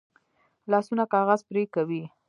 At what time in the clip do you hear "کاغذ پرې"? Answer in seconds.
1.13-1.63